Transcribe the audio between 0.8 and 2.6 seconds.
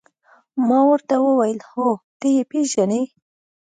ورته وویل: هو، ته يې